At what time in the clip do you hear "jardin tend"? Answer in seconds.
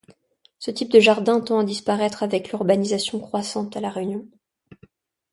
0.99-1.59